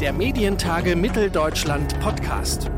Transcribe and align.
der 0.00 0.14
Medientage 0.14 0.96
Mitteldeutschland 0.96 2.00
Podcast. 2.00 2.70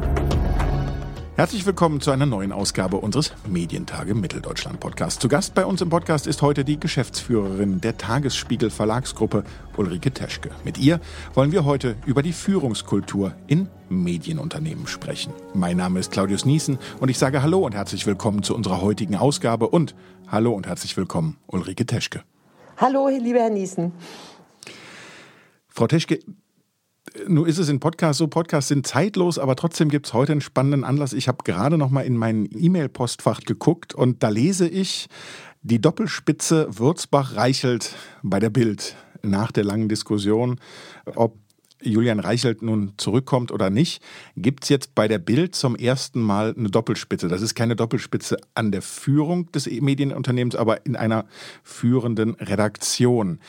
Herzlich 1.37 1.65
willkommen 1.65 2.01
zu 2.01 2.11
einer 2.11 2.27
neuen 2.27 2.51
Ausgabe 2.51 2.97
unseres 2.97 3.33
Medientage 3.47 4.17
Mitteldeutschland 4.17 4.81
Podcasts. 4.81 5.21
Zu 5.21 5.29
Gast 5.29 5.55
bei 5.55 5.65
uns 5.65 5.81
im 5.81 5.89
Podcast 5.89 6.27
ist 6.27 6.43
heute 6.43 6.65
die 6.65 6.81
Geschäftsführerin 6.81 7.81
der 7.81 7.97
Tagesspiegel 7.97 8.71
Verlagsgruppe 8.71 9.45
Ulrike 9.77 10.11
Teschke. 10.11 10.51
Mit 10.65 10.79
ihr 10.79 11.01
wollen 11.35 11.53
wir 11.53 11.65
heute 11.65 11.95
über 12.07 12.25
die 12.25 12.33
Führungskultur 12.33 13.37
in 13.47 13.69
Medienunternehmen 13.89 14.89
sprechen. 14.89 15.33
Mein 15.55 15.77
Name 15.77 16.01
ist 16.01 16.11
Claudius 16.11 16.45
Niesen 16.45 16.77
und 16.99 17.09
ich 17.09 17.19
sage 17.19 17.41
Hallo 17.41 17.61
und 17.61 17.77
herzlich 17.77 18.05
willkommen 18.05 18.43
zu 18.43 18.53
unserer 18.53 18.81
heutigen 18.81 19.15
Ausgabe 19.15 19.69
und 19.69 19.95
Hallo 20.27 20.51
und 20.55 20.67
herzlich 20.67 20.97
willkommen 20.97 21.37
Ulrike 21.47 21.87
Teschke. 21.87 22.25
Hallo, 22.79 23.09
lieber 23.09 23.39
Herr 23.39 23.51
Niesen. 23.51 23.93
Frau 25.69 25.87
Teschke, 25.87 26.19
nun 27.27 27.47
ist 27.47 27.59
es 27.59 27.69
in 27.69 27.81
Podcasts 27.81 28.19
so, 28.19 28.29
Podcasts 28.29 28.69
sind 28.69 28.87
zeitlos, 28.87 29.39
aber 29.39 29.57
trotzdem 29.57 29.89
gibt 29.89 30.07
es 30.07 30.13
heute 30.13 30.33
einen 30.33 30.41
spannenden 30.41 30.85
Anlass. 30.85 31.13
Ich 31.13 31.29
habe 31.29 31.39
gerade 31.45 31.79
noch 31.79 31.91
mal 31.91 32.03
in 32.03 32.17
mein 32.17 32.49
E-Mail-Postfach 32.53 33.41
geguckt 33.41 33.95
und 33.95 34.23
da 34.23 34.29
lese 34.29 34.69
ich 34.69 35.09
die 35.63 35.81
Doppelspitze 35.81 36.69
Würzbach-Reichelt 36.71 37.95
bei 38.23 38.41
der 38.41 38.51
Bild 38.51 38.97
nach 39.23 39.53
der 39.53 39.65
langen 39.65 39.89
Diskussion, 39.89 40.59
ob 41.15 41.37
Julian 41.81 42.21
Reichelt 42.21 42.63
nun 42.63 42.93
zurückkommt 42.97 43.51
oder 43.51 43.69
nicht, 43.69 44.03
gibt 44.37 44.65
es 44.65 44.69
jetzt 44.69 44.95
bei 44.95 45.09
der 45.09 45.19
Bild 45.19 45.55
zum 45.55 45.75
ersten 45.75 46.21
Mal 46.21 46.55
eine 46.57 46.71
Doppelspitze. 46.71 47.29
Das 47.29 47.43
ist 47.43 47.55
keine 47.55 47.77
Doppelspitze 47.77 48.37
an 48.55 48.71
der 48.71 48.83
Führung 48.83 49.51
des 49.53 49.69
Medienunternehmens, 49.69 50.55
aber 50.55 50.87
in 50.87 50.97
einer 50.97 51.27
führenden 51.65 52.35
Redaktion. 52.35 53.41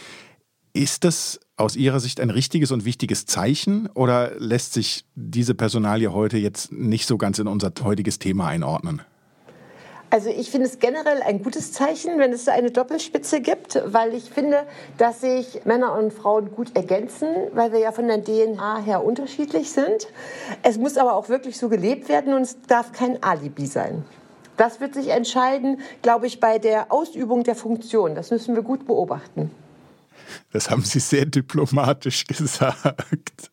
Ist 0.74 1.04
das 1.04 1.40
aus 1.56 1.76
Ihrer 1.76 2.00
Sicht 2.00 2.20
ein 2.20 2.30
richtiges 2.30 2.72
und 2.72 2.86
wichtiges 2.86 3.26
Zeichen 3.26 3.88
oder 3.94 4.32
lässt 4.38 4.74
sich 4.74 5.06
diese 5.16 5.54
Personalie 5.54 6.14
heute 6.14 6.38
jetzt 6.38 6.72
nicht 6.72 7.08
so 7.08 7.18
ganz 7.18 7.40
in 7.40 7.48
unser 7.48 7.72
heutiges 7.84 8.20
Thema 8.20 8.48
einordnen? 8.48 9.02
Also 10.10 10.30
ich 10.30 10.52
finde 10.52 10.68
es 10.68 10.78
generell 10.78 11.24
ein 11.24 11.42
gutes 11.42 11.72
Zeichen, 11.72 12.20
wenn 12.20 12.32
es 12.32 12.48
eine 12.48 12.70
Doppelspitze 12.70 13.42
gibt, 13.42 13.82
weil 13.88 14.14
ich 14.14 14.26
finde, 14.26 14.68
dass 15.00 15.22
sich 15.22 15.66
Männer 15.66 15.98
und 15.98 16.14
Frauen 16.14 16.52
gut 16.52 16.76
ergänzen, 16.76 17.30
weil 17.54 17.72
wir 17.72 17.80
ja 17.80 17.92
von 17.92 18.08
der 18.08 18.24
DNA 18.24 18.84
her 18.84 19.04
unterschiedlich 19.04 19.72
sind. 19.72 20.08
Es 20.62 20.78
muss 20.78 20.98
aber 20.98 21.16
auch 21.16 21.30
wirklich 21.30 21.58
so 21.58 21.68
gelebt 21.68 22.10
werden 22.10 22.36
und 22.36 22.44
es 22.44 22.62
darf 22.68 22.92
kein 22.92 23.24
Alibi 23.24 23.66
sein. 23.66 24.06
Das 24.56 24.80
wird 24.80 24.94
sich 24.94 25.08
entscheiden, 25.08 25.80
glaube 26.04 26.28
ich, 26.28 26.40
bei 26.40 26.60
der 26.60 26.92
Ausübung 26.92 27.44
der 27.44 27.56
Funktion. 27.56 28.14
Das 28.14 28.30
müssen 28.30 28.54
wir 28.54 28.62
gut 28.62 28.86
beobachten. 28.86 29.50
Das 30.52 30.70
haben 30.70 30.84
Sie 30.84 31.00
sehr 31.00 31.26
diplomatisch 31.26 32.26
gesagt. 32.28 33.52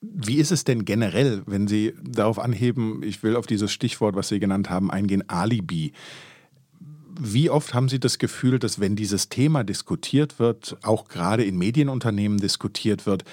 Wie 0.00 0.36
ist 0.36 0.52
es 0.52 0.64
denn 0.64 0.84
generell, 0.84 1.42
wenn 1.46 1.66
Sie 1.66 1.94
darauf 2.02 2.38
anheben, 2.38 3.02
ich 3.02 3.22
will 3.22 3.36
auf 3.36 3.46
dieses 3.46 3.72
Stichwort, 3.72 4.14
was 4.14 4.28
Sie 4.28 4.40
genannt 4.40 4.70
haben, 4.70 4.90
eingehen, 4.90 5.28
Alibi? 5.28 5.92
Wie 7.18 7.50
oft 7.50 7.74
haben 7.74 7.88
Sie 7.88 7.98
das 7.98 8.18
Gefühl, 8.18 8.58
dass 8.58 8.78
wenn 8.78 8.94
dieses 8.94 9.28
Thema 9.28 9.64
diskutiert 9.64 10.38
wird, 10.38 10.76
auch 10.82 11.08
gerade 11.08 11.44
in 11.44 11.56
Medienunternehmen 11.56 12.38
diskutiert 12.38 13.06
wird, 13.06 13.24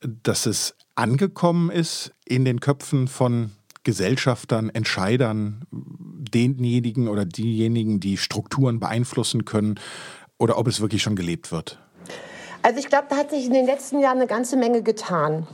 dass 0.00 0.46
es 0.46 0.76
angekommen 0.94 1.70
ist 1.70 2.12
in 2.24 2.44
den 2.44 2.60
Köpfen 2.60 3.08
von 3.08 3.52
Gesellschaftern, 3.84 4.68
Entscheidern, 4.70 5.64
denjenigen 5.70 7.08
oder 7.08 7.24
diejenigen, 7.24 8.00
die 8.00 8.16
Strukturen 8.16 8.78
beeinflussen 8.78 9.44
können 9.44 9.76
oder 10.42 10.58
ob 10.58 10.66
es 10.66 10.80
wirklich 10.80 11.02
schon 11.02 11.14
gelebt 11.14 11.52
wird? 11.52 11.78
Also 12.62 12.80
ich 12.80 12.88
glaube, 12.88 13.06
da 13.08 13.16
hat 13.16 13.30
sich 13.30 13.46
in 13.46 13.52
den 13.52 13.64
letzten 13.64 14.00
Jahren 14.00 14.18
eine 14.18 14.26
ganze 14.26 14.56
Menge 14.56 14.82
getan. 14.82 15.46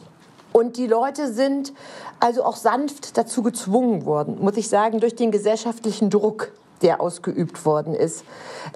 Und 0.50 0.78
die 0.78 0.86
Leute 0.86 1.30
sind 1.30 1.75
also 2.20 2.42
auch 2.42 2.56
sanft 2.56 3.19
dazu 3.19 3.42
gezwungen 3.42 4.06
worden, 4.06 4.39
muss 4.40 4.57
ich 4.57 4.68
sagen, 4.68 4.98
durch 5.01 5.14
den 5.14 5.30
gesellschaftlichen 5.30 6.08
Druck 6.08 6.52
der 6.83 7.00
ausgeübt 7.00 7.64
worden 7.64 7.94
ist. 7.94 8.24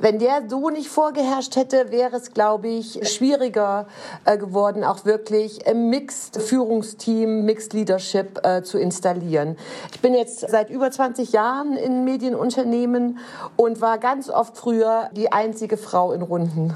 Wenn 0.00 0.18
der 0.18 0.48
so 0.48 0.70
nicht 0.70 0.88
vorgeherrscht 0.88 1.56
hätte, 1.56 1.90
wäre 1.90 2.16
es, 2.16 2.32
glaube 2.32 2.68
ich, 2.68 3.08
schwieriger 3.08 3.86
äh, 4.24 4.36
geworden, 4.38 4.84
auch 4.84 5.04
wirklich 5.04 5.66
ein 5.66 5.90
Mixed 5.90 6.40
Führungsteam, 6.40 7.44
Mixed 7.44 7.72
Leadership 7.72 8.44
äh, 8.44 8.62
zu 8.62 8.78
installieren. 8.78 9.56
Ich 9.92 10.00
bin 10.00 10.14
jetzt 10.14 10.40
seit 10.48 10.70
über 10.70 10.90
20 10.90 11.32
Jahren 11.32 11.76
in 11.76 12.04
Medienunternehmen 12.04 13.18
und 13.56 13.80
war 13.80 13.98
ganz 13.98 14.30
oft 14.30 14.56
früher 14.56 15.10
die 15.12 15.32
einzige 15.32 15.76
Frau 15.76 16.12
in 16.12 16.22
Runden. 16.22 16.74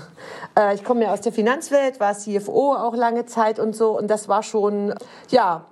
Äh, 0.59 0.75
ich 0.75 0.85
komme 0.85 1.05
ja 1.05 1.13
aus 1.13 1.21
der 1.21 1.33
Finanzwelt, 1.33 2.01
war 2.01 2.15
CFO 2.15 2.75
auch 2.75 2.95
lange 2.95 3.27
Zeit 3.27 3.59
und 3.59 3.75
so 3.75 3.97
und 3.97 4.09
das 4.09 4.29
war 4.29 4.43
schon, 4.43 4.95
ja, 5.31 5.65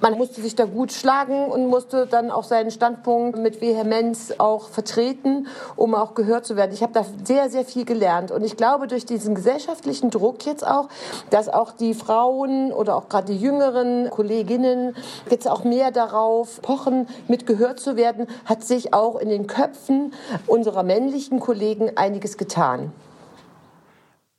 man 0.00 0.18
musste 0.18 0.42
sich 0.42 0.54
da 0.54 0.64
gut 0.66 0.92
schlagen 0.92 1.46
und 1.46 1.68
musste 1.68 2.06
dann 2.06 2.30
auch 2.30 2.44
seinen 2.44 2.70
Standpunkt 2.70 3.38
mit 3.38 3.60
Vehemenz 3.60 4.34
auch 4.38 4.68
vertreten, 4.68 5.46
um 5.74 5.94
auch 5.94 6.14
gehört 6.14 6.46
zu 6.46 6.56
werden. 6.56 6.72
Ich 6.72 6.82
habe 6.82 6.92
da 6.92 7.04
sehr, 7.24 7.50
sehr 7.50 7.64
viel 7.64 7.84
gelernt. 7.84 8.30
Und 8.30 8.44
ich 8.44 8.56
glaube, 8.56 8.86
durch 8.86 9.06
diesen 9.06 9.34
gesellschaftlichen 9.34 10.10
Druck 10.10 10.44
jetzt 10.44 10.66
auch, 10.66 10.88
dass 11.30 11.48
auch 11.48 11.72
die 11.72 11.94
Frauen 11.94 12.72
oder 12.72 12.96
auch 12.96 13.08
gerade 13.08 13.32
die 13.32 13.38
jüngeren 13.38 14.10
Kolleginnen 14.10 14.94
jetzt 15.30 15.48
auch 15.48 15.64
mehr 15.64 15.90
darauf 15.90 16.60
pochen, 16.62 17.08
mit 17.28 17.46
gehört 17.46 17.80
zu 17.80 17.96
werden, 17.96 18.26
hat 18.44 18.64
sich 18.64 18.92
auch 18.92 19.16
in 19.16 19.28
den 19.28 19.46
Köpfen 19.46 20.12
unserer 20.46 20.82
männlichen 20.82 21.40
Kollegen 21.40 21.96
einiges 21.96 22.36
getan. 22.36 22.92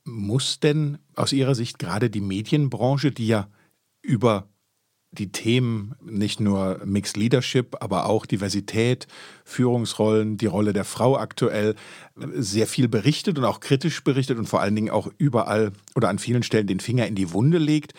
Muss 0.04 0.60
denn 0.60 0.98
aus 1.16 1.32
Ihrer 1.32 1.54
Sicht 1.54 1.78
gerade 1.78 2.08
die 2.08 2.22
Medienbranche, 2.22 3.10
die 3.10 3.26
ja 3.26 3.48
über 4.00 4.48
die 5.10 5.32
Themen 5.32 5.94
nicht 6.04 6.38
nur 6.38 6.80
Mixed 6.84 7.16
Leadership, 7.16 7.76
aber 7.80 8.06
auch 8.06 8.26
Diversität, 8.26 9.06
Führungsrollen, 9.44 10.36
die 10.36 10.46
Rolle 10.46 10.72
der 10.72 10.84
Frau 10.84 11.16
aktuell 11.16 11.74
sehr 12.34 12.66
viel 12.66 12.88
berichtet 12.88 13.38
und 13.38 13.44
auch 13.44 13.60
kritisch 13.60 14.04
berichtet 14.04 14.38
und 14.38 14.46
vor 14.46 14.60
allen 14.60 14.74
Dingen 14.74 14.90
auch 14.90 15.10
überall 15.16 15.72
oder 15.94 16.08
an 16.08 16.18
vielen 16.18 16.42
Stellen 16.42 16.66
den 16.66 16.80
Finger 16.80 17.06
in 17.06 17.14
die 17.14 17.32
Wunde 17.32 17.58
legt. 17.58 17.94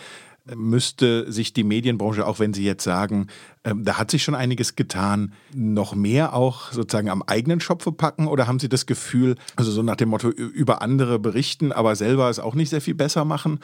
Müsste 0.56 1.32
sich 1.32 1.54
die 1.54 1.64
Medienbranche, 1.64 2.26
auch 2.26 2.40
wenn 2.40 2.54
Sie 2.54 2.64
jetzt 2.64 2.84
sagen, 2.84 3.28
ähm, 3.66 3.84
da 3.84 3.98
hat 3.98 4.10
sich 4.10 4.24
schon 4.24 4.36
einiges 4.36 4.78
getan, 4.78 5.34
noch 5.54 5.94
mehr 5.94 6.34
auch 6.34 6.72
sozusagen 6.72 7.10
am 7.10 7.22
eigenen 7.22 7.60
Schopfe 7.60 7.92
packen? 7.92 8.28
Oder 8.28 8.48
haben 8.48 8.58
Sie 8.58 8.70
das 8.70 8.86
Gefühl, 8.86 9.36
also 9.58 9.70
so 9.70 9.84
nach 9.84 9.98
dem 9.98 10.10
Motto, 10.10 10.30
über 10.30 10.82
andere 10.82 11.20
berichten, 11.20 11.74
aber 11.74 11.98
selber 11.98 12.30
es 12.30 12.40
auch 12.40 12.56
nicht 12.56 12.70
sehr 12.70 12.80
viel 12.80 12.96
besser 12.96 13.26
machen? 13.26 13.60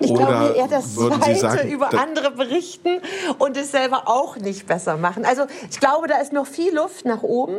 Ich 0.00 0.10
Oder 0.10 0.26
glaube 0.26 0.54
eher 0.56 0.66
das 0.66 0.96
Zweite, 0.96 1.36
sagen, 1.36 1.70
über 1.70 1.96
andere 1.96 2.32
berichten 2.32 2.98
und 3.38 3.56
es 3.56 3.70
selber 3.70 4.08
auch 4.08 4.36
nicht 4.36 4.66
besser 4.66 4.96
machen. 4.96 5.24
Also 5.24 5.42
ich 5.70 5.78
glaube, 5.78 6.08
da 6.08 6.16
ist 6.16 6.32
noch 6.32 6.46
viel 6.46 6.74
Luft 6.74 7.04
nach 7.04 7.22
oben. 7.22 7.56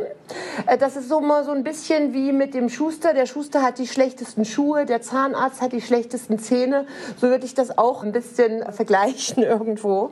Äh, 0.66 0.76
das 0.76 0.96
ist 0.96 1.08
so 1.08 1.22
mal 1.22 1.44
so 1.44 1.52
ein 1.52 1.64
bisschen 1.64 2.12
wie 2.12 2.32
mit 2.32 2.52
dem 2.52 2.68
Schuster. 2.68 3.14
Der 3.14 3.24
Schuster 3.24 3.62
hat 3.62 3.78
die 3.78 3.86
schlechtesten 3.86 4.44
Schuhe, 4.44 4.84
der 4.84 5.00
Zahnarzt 5.00 5.62
hat 5.62 5.72
die 5.72 5.80
schlechtesten 5.80 6.38
Zähne. 6.38 6.86
So 7.16 7.28
würde 7.28 7.46
ich 7.46 7.54
das 7.54 7.78
auch 7.78 8.02
ein 8.02 8.12
bisschen 8.12 8.70
vergleichen 8.72 9.42
irgendwo. 9.42 10.10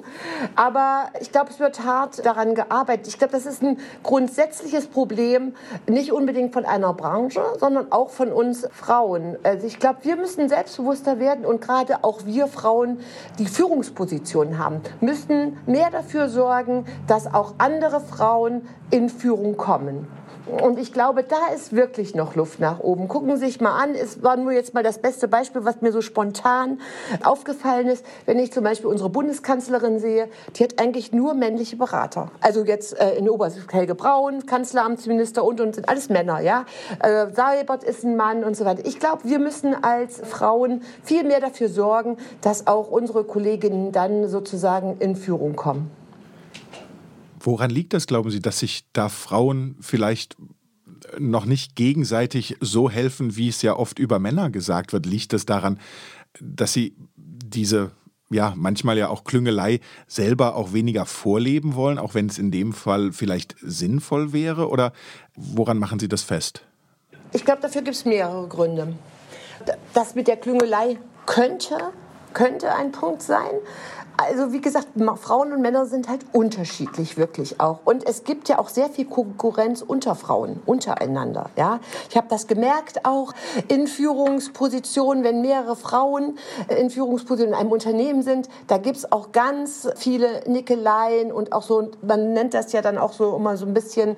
Aber 0.54 1.10
ich 1.20 1.32
glaube, 1.32 1.50
es 1.50 1.58
wird 1.58 1.65
hart 1.84 2.24
daran 2.24 2.54
gearbeitet. 2.54 3.08
Ich 3.08 3.18
glaube, 3.18 3.32
das 3.32 3.46
ist 3.46 3.62
ein 3.62 3.78
grundsätzliches 4.02 4.86
Problem, 4.86 5.54
nicht 5.86 6.12
unbedingt 6.12 6.52
von 6.52 6.64
einer 6.64 6.92
Branche, 6.94 7.42
sondern 7.58 7.92
auch 7.92 8.10
von 8.10 8.32
uns 8.32 8.66
Frauen. 8.72 9.36
Also 9.42 9.66
ich 9.66 9.78
glaube, 9.78 9.98
wir 10.02 10.16
müssen 10.16 10.48
selbstbewusster 10.48 11.18
werden 11.18 11.44
und 11.44 11.60
gerade 11.60 12.04
auch 12.04 12.24
wir 12.24 12.46
Frauen, 12.46 13.00
die 13.38 13.46
Führungspositionen 13.46 14.58
haben, 14.58 14.80
müssen 15.00 15.58
mehr 15.66 15.90
dafür 15.90 16.28
sorgen, 16.28 16.86
dass 17.06 17.32
auch 17.32 17.54
andere 17.58 18.00
Frauen 18.00 18.66
in 18.90 19.08
Führung 19.08 19.56
kommen. 19.56 20.06
Und 20.46 20.78
ich 20.78 20.92
glaube, 20.92 21.24
da 21.24 21.48
ist 21.54 21.74
wirklich 21.74 22.14
noch 22.14 22.36
Luft 22.36 22.60
nach 22.60 22.80
oben. 22.80 23.08
Gucken 23.08 23.36
Sie 23.36 23.46
sich 23.46 23.60
mal 23.60 23.76
an, 23.76 23.94
es 23.94 24.22
war 24.22 24.36
nur 24.36 24.52
jetzt 24.52 24.74
mal 24.74 24.82
das 24.82 24.98
beste 24.98 25.26
Beispiel, 25.26 25.64
was 25.64 25.80
mir 25.80 25.90
so 25.90 26.00
spontan 26.00 26.80
aufgefallen 27.24 27.88
ist. 27.88 28.06
Wenn 28.26 28.38
ich 28.38 28.52
zum 28.52 28.62
Beispiel 28.62 28.86
unsere 28.86 29.10
Bundeskanzlerin 29.10 29.98
sehe, 29.98 30.28
die 30.54 30.64
hat 30.64 30.80
eigentlich 30.80 31.12
nur 31.12 31.34
männliche 31.34 31.76
Berater. 31.76 32.30
Also 32.40 32.64
jetzt 32.64 32.98
äh, 32.98 33.14
in 33.16 33.24
der 33.24 33.34
Obersicht 33.34 33.72
Helge 33.72 33.94
Braun, 33.94 34.46
Kanzleramtsminister 34.46 35.44
und 35.44 35.60
und 35.60 35.74
sind 35.74 35.88
alles 35.88 36.08
Männer, 36.08 36.40
ja. 36.40 36.64
Äh, 37.00 37.26
Seibert 37.32 37.82
ist 37.82 38.04
ein 38.04 38.16
Mann 38.16 38.44
und 38.44 38.56
so 38.56 38.64
weiter. 38.64 38.86
Ich 38.86 39.00
glaube, 39.00 39.22
wir 39.24 39.40
müssen 39.40 39.74
als 39.82 40.20
Frauen 40.20 40.82
viel 41.02 41.24
mehr 41.24 41.40
dafür 41.40 41.68
sorgen, 41.68 42.16
dass 42.40 42.66
auch 42.66 42.90
unsere 42.90 43.24
Kolleginnen 43.24 43.90
dann 43.92 44.28
sozusagen 44.28 44.96
in 45.00 45.16
Führung 45.16 45.56
kommen. 45.56 45.90
Woran 47.46 47.70
liegt 47.70 47.92
das, 47.92 48.08
glauben 48.08 48.28
Sie, 48.30 48.40
dass 48.40 48.58
sich 48.58 48.86
da 48.92 49.08
Frauen 49.08 49.76
vielleicht 49.80 50.36
noch 51.16 51.44
nicht 51.44 51.76
gegenseitig 51.76 52.56
so 52.60 52.90
helfen, 52.90 53.36
wie 53.36 53.48
es 53.48 53.62
ja 53.62 53.76
oft 53.76 54.00
über 54.00 54.18
Männer 54.18 54.50
gesagt 54.50 54.92
wird? 54.92 55.06
Liegt 55.06 55.32
es 55.32 55.46
daran, 55.46 55.78
dass 56.40 56.72
sie 56.72 56.96
diese 57.16 57.92
ja, 58.30 58.52
manchmal 58.56 58.98
ja 58.98 59.10
auch 59.10 59.22
Klüngelei 59.22 59.78
selber 60.08 60.56
auch 60.56 60.72
weniger 60.72 61.06
vorleben 61.06 61.76
wollen, 61.76 62.00
auch 62.00 62.14
wenn 62.14 62.26
es 62.26 62.38
in 62.38 62.50
dem 62.50 62.72
Fall 62.72 63.12
vielleicht 63.12 63.54
sinnvoll 63.62 64.32
wäre? 64.32 64.68
Oder 64.68 64.92
woran 65.36 65.78
machen 65.78 66.00
Sie 66.00 66.08
das 66.08 66.22
fest? 66.22 66.62
Ich 67.32 67.44
glaube, 67.44 67.62
dafür 67.62 67.82
gibt 67.82 67.96
es 67.96 68.04
mehrere 68.04 68.48
Gründe. 68.48 68.96
Das 69.94 70.16
mit 70.16 70.26
der 70.26 70.36
Klüngelei 70.36 70.98
könnte 71.26 71.92
könnte 72.36 72.74
ein 72.74 72.92
Punkt 72.92 73.22
sein. 73.22 73.54
Also 74.18 74.52
wie 74.52 74.60
gesagt, 74.60 74.88
Frauen 75.16 75.52
und 75.52 75.60
Männer 75.60 75.84
sind 75.86 76.08
halt 76.08 76.24
unterschiedlich 76.32 77.16
wirklich 77.16 77.60
auch. 77.60 77.80
Und 77.84 78.06
es 78.06 78.24
gibt 78.24 78.48
ja 78.48 78.58
auch 78.58 78.68
sehr 78.68 78.88
viel 78.88 79.04
Konkurrenz 79.04 79.82
unter 79.82 80.14
Frauen, 80.14 80.60
untereinander. 80.64 81.50
Ja, 81.56 81.80
ich 82.08 82.16
habe 82.16 82.26
das 82.30 82.46
gemerkt 82.46 83.04
auch 83.04 83.34
in 83.68 83.86
Führungspositionen, 83.86 85.22
wenn 85.22 85.42
mehrere 85.42 85.76
Frauen 85.76 86.38
in 86.68 86.88
Führungspositionen 86.88 87.54
in 87.54 87.60
einem 87.60 87.72
Unternehmen 87.72 88.22
sind, 88.22 88.48
da 88.68 88.78
gibt's 88.78 89.10
auch 89.12 89.32
ganz 89.32 89.88
viele 89.96 90.48
Nickeleien 90.48 91.30
und 91.30 91.52
auch 91.52 91.62
so, 91.62 91.90
man 92.00 92.32
nennt 92.32 92.54
das 92.54 92.72
ja 92.72 92.80
dann 92.80 92.96
auch 92.98 93.12
so 93.12 93.36
immer 93.36 93.56
so 93.56 93.66
ein 93.66 93.74
bisschen 93.74 94.16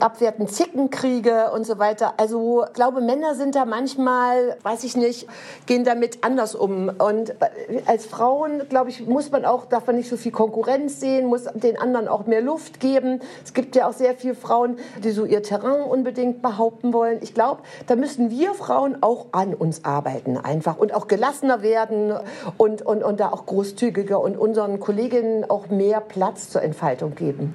abwertend 0.00 0.50
Zickenkriege 0.50 1.52
und 1.52 1.64
so 1.64 1.78
weiter. 1.78 2.14
Also 2.16 2.64
ich 2.66 2.72
glaube, 2.72 3.00
Männer 3.00 3.34
sind 3.34 3.54
da 3.54 3.64
manchmal, 3.64 4.56
weiß 4.62 4.84
ich 4.84 4.96
nicht, 4.96 5.28
gehen 5.66 5.84
damit 5.84 6.24
anders 6.24 6.54
um. 6.54 6.90
Und 6.98 7.34
als 7.86 8.06
Frauen, 8.06 8.68
glaube 8.68 8.90
ich, 8.90 9.06
muss 9.06 9.30
man 9.30 9.35
man 9.36 9.44
auch, 9.44 9.66
darf 9.66 9.86
man 9.86 9.96
nicht 9.96 10.08
so 10.08 10.16
viel 10.16 10.32
Konkurrenz 10.32 11.00
sehen, 11.00 11.26
muss 11.26 11.44
den 11.54 11.78
anderen 11.78 12.08
auch 12.08 12.26
mehr 12.26 12.40
Luft 12.40 12.80
geben. 12.80 13.20
Es 13.44 13.52
gibt 13.52 13.76
ja 13.76 13.88
auch 13.88 13.92
sehr 13.92 14.14
viele 14.14 14.34
Frauen, 14.34 14.78
die 15.04 15.10
so 15.10 15.24
ihr 15.26 15.42
Terrain 15.42 15.82
unbedingt 15.82 16.40
behaupten 16.40 16.92
wollen. 16.92 17.18
Ich 17.20 17.34
glaube, 17.34 17.62
da 17.86 17.96
müssen 17.96 18.30
wir 18.30 18.54
Frauen 18.54 19.02
auch 19.02 19.26
an 19.32 19.54
uns 19.54 19.84
arbeiten 19.84 20.38
einfach 20.38 20.78
und 20.78 20.94
auch 20.94 21.06
gelassener 21.06 21.62
werden 21.62 22.14
und, 22.56 22.82
und, 22.82 23.02
und 23.02 23.20
da 23.20 23.28
auch 23.28 23.44
großzügiger 23.44 24.18
und 24.20 24.38
unseren 24.38 24.80
Kolleginnen 24.80 25.44
auch 25.48 25.68
mehr 25.68 26.00
Platz 26.00 26.50
zur 26.50 26.62
Entfaltung 26.62 27.14
geben. 27.14 27.54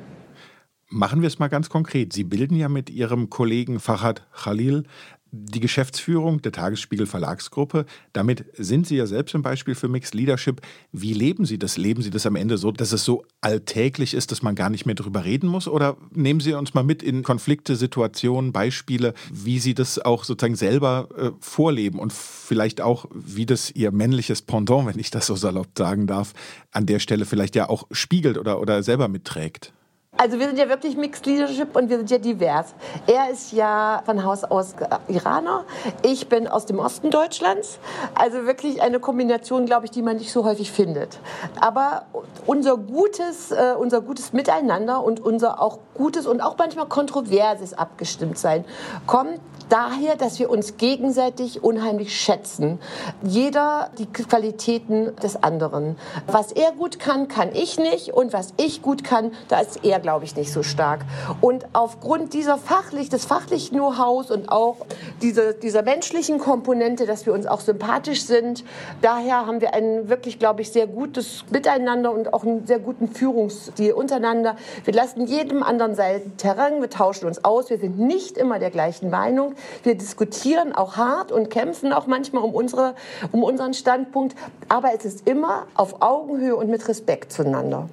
Machen 0.88 1.22
wir 1.22 1.28
es 1.28 1.40
mal 1.40 1.48
ganz 1.48 1.70
konkret. 1.70 2.14
Sie 2.14 2.26
bilden 2.26 2.56
ja 2.56 2.68
mit 2.68 2.90
Ihrem 2.90 3.30
Kollegen 3.30 3.80
Fahad 3.80 4.28
Khalil 4.34 4.84
die 5.32 5.62
Geschäftsführung 5.62 6.42
der 6.42 6.52
Tagesspiegel 6.52 7.06
Verlagsgruppe. 7.06 7.86
Damit 8.14 8.46
sind 8.58 8.86
Sie 8.86 8.98
ja 8.98 9.06
selbst 9.06 9.34
ein 9.34 9.42
Beispiel 9.42 9.76
für 9.76 9.88
Mixed 9.88 10.14
Leadership. 10.14 10.62
Wie 10.92 11.14
leben 11.14 11.46
Sie 11.46 11.58
das? 11.58 11.78
Leben 11.78 12.02
Sie 12.02 12.10
das 12.10 12.26
am 12.26 12.36
Ende 12.36 12.58
so, 12.58 12.72
dass 12.72 12.92
es 12.92 13.06
so 13.06 13.24
alltäglich 13.40 14.14
ist, 14.14 14.32
dass 14.32 14.42
man 14.42 14.56
gar 14.56 14.70
nicht 14.70 14.86
mehr 14.86 14.96
drüber 14.96 15.24
reden 15.24 15.48
muss? 15.48 15.68
Oder 15.68 15.98
nehmen 16.14 16.42
Sie 16.42 16.54
uns 16.54 16.74
mal 16.74 16.84
mit 16.84 17.02
in 17.02 17.24
Konflikte, 17.24 17.76
Situationen, 17.76 18.52
Beispiele, 18.52 19.14
wie 19.32 19.60
Sie 19.60 19.74
das 19.74 20.00
auch 20.00 20.26
sozusagen 20.26 20.56
selber 20.56 21.08
äh, 21.18 21.32
vorleben 21.40 22.00
und 22.00 22.12
vielleicht 22.12 22.82
auch, 22.82 23.06
wie 23.14 23.46
das 23.46 23.72
Ihr 23.72 23.92
männliches 23.92 24.42
Pendant, 24.42 24.88
wenn 24.88 25.00
ich 25.00 25.12
das 25.12 25.28
so 25.28 25.36
salopp 25.36 25.70
sagen 25.78 26.08
darf, 26.08 26.34
an 26.72 26.86
der 26.86 27.00
Stelle 27.00 27.26
vielleicht 27.26 27.56
ja 27.56 27.70
auch 27.70 27.88
spiegelt 27.92 28.38
oder, 28.38 28.60
oder 28.60 28.84
selber 28.84 29.08
mitträgt? 29.08 29.74
Also 30.22 30.38
wir 30.38 30.46
sind 30.46 30.60
ja 30.60 30.70
wirklich 30.70 30.98
Mixed 30.98 31.26
Leadership 31.26 31.76
und 31.76 31.90
wir 31.90 31.98
sind 31.98 32.12
ja 32.12 32.20
divers. 32.20 32.76
Er 33.08 33.32
ist 33.32 33.54
ja 33.54 34.04
von 34.06 34.24
Haus 34.24 34.44
aus 34.44 34.76
Iraner, 35.08 35.66
ich 36.04 36.30
bin 36.30 36.48
aus 36.48 36.68
dem 36.68 36.78
Osten 36.78 37.10
Deutschlands. 37.10 37.80
Also 38.14 38.46
wirklich 38.46 38.84
eine 38.84 39.00
Kombination, 39.00 39.66
glaube 39.66 39.86
ich, 39.86 39.92
die 39.92 40.04
man 40.04 40.18
nicht 40.18 40.32
so 40.32 40.46
häufig 40.46 40.72
findet. 40.72 41.18
Aber 41.60 42.06
unser 42.46 42.78
gutes, 42.78 43.50
äh, 43.50 43.74
unser 43.76 44.02
gutes 44.02 44.32
Miteinander 44.32 45.04
und 45.04 45.20
unser 45.20 45.60
auch 45.60 45.80
gutes 45.96 46.28
und 46.28 46.40
auch 46.40 46.56
manchmal 46.56 46.86
kontroverses 46.86 47.74
abgestimmt 47.74 48.38
sein 48.38 48.64
kommt 49.08 49.40
daher, 49.72 50.18
dass 50.18 50.38
wir 50.40 50.50
uns 50.50 50.76
gegenseitig 50.78 51.64
unheimlich 51.64 52.20
schätzen. 52.20 52.80
Jeder 53.24 53.90
die 53.98 54.06
Qualitäten 54.06 55.16
des 55.24 55.42
anderen. 55.42 55.96
Was 56.28 56.52
er 56.52 56.72
gut 56.74 57.00
kann, 57.00 57.30
kann 57.30 57.50
ich 57.54 57.80
nicht. 57.80 58.14
Und 58.14 58.34
was 58.34 58.54
ich 58.58 58.82
gut 58.82 59.04
kann, 59.04 59.32
da 59.48 59.60
ist 59.60 59.84
er, 59.84 60.00
glaube 60.00 60.26
ich, 60.26 60.36
nicht 60.36 60.52
so 60.52 60.62
stark. 60.62 61.02
Und 61.40 61.66
aufgrund 61.72 62.34
dieser 62.34 62.58
fachlich, 62.58 63.10
des 63.10 63.24
fachlichen 63.26 63.78
Know-hows 63.78 64.30
und 64.30 64.52
auch 64.52 64.78
diese, 65.22 65.54
dieser 65.54 65.84
menschlichen 65.84 66.38
Komponente, 66.38 67.06
dass 67.06 67.26
wir 67.26 67.34
uns 67.34 67.48
auch 67.48 67.62
sympathisch 67.62 68.24
sind, 68.24 68.66
daher 69.02 69.46
haben 69.46 69.62
wir 69.62 69.74
ein 69.74 70.10
wirklich, 70.10 70.38
glaube 70.38 70.62
ich, 70.62 70.72
sehr 70.72 70.88
gutes 70.88 71.46
Miteinander 71.50 72.12
und 72.12 72.34
auch 72.34 72.44
einen 72.44 72.68
sehr 72.68 72.80
guten 72.80 73.08
Führungsstil 73.08 73.94
untereinander. 73.94 74.58
Wir 74.84 74.94
lassen 74.94 75.26
jedem 75.28 75.64
anderen 75.64 75.96
sein 75.96 76.34
Terrain, 76.38 76.82
wir 76.82 76.90
tauschen 76.90 77.28
uns 77.28 77.46
aus, 77.46 77.70
wir 77.70 77.78
sind 77.78 78.00
nicht 78.00 78.38
immer 78.38 78.60
der 78.60 78.70
gleichen 78.70 79.10
Meinung. 79.10 79.56
Wir 79.84 79.96
diskutieren 79.96 80.74
auch 80.74 80.98
hart 80.98 81.32
und 81.32 81.50
kämpfen 81.50 81.94
auch 81.94 82.08
manchmal 82.08 82.44
um, 82.44 82.54
unsere, 82.54 82.96
um 83.32 83.44
unseren 83.44 83.74
Standpunkt. 83.74 84.36
Aber 84.68 84.90
es 84.96 85.06
ist 85.06 85.28
immer 85.28 85.68
auf 85.76 86.02
Augenhöhe 86.02 86.56
und 86.56 86.70
mit 86.70 86.88
Respekt 86.88 87.32
zueinander 87.32 87.90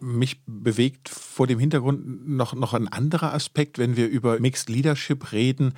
mich 0.00 0.42
bewegt 0.46 1.08
vor 1.08 1.46
dem 1.46 1.58
Hintergrund 1.58 2.28
noch, 2.28 2.54
noch 2.54 2.74
ein 2.74 2.88
anderer 2.88 3.32
Aspekt, 3.32 3.78
wenn 3.78 3.96
wir 3.96 4.06
über 4.06 4.38
Mixed 4.38 4.68
Leadership 4.68 5.32
reden 5.32 5.72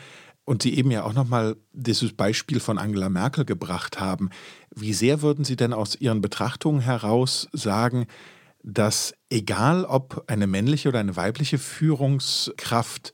und 0.45 0.63
Sie 0.63 0.77
eben 0.77 0.91
ja 0.91 1.05
auch 1.05 1.13
nochmal 1.13 1.57
dieses 1.73 2.13
Beispiel 2.13 2.61
von 2.61 2.79
Angela 2.79 3.09
Merkel 3.09 3.45
gebracht 3.45 4.01
haben. 4.01 4.31
Wie 4.75 4.93
sehr 4.93 5.23
würden 5.23 5.45
Sie 5.45 5.57
denn 5.57 5.73
aus 5.73 5.97
Ihren 5.97 6.21
Betrachtungen 6.21 6.81
heraus 6.81 7.49
sagen, 7.53 8.07
dass 8.63 9.15
egal 9.29 9.85
ob 9.85 10.25
eine 10.29 10.47
männliche 10.47 10.89
oder 10.89 11.01
eine 11.01 11.17
weibliche 11.17 11.59
Führungskraft 11.59 13.13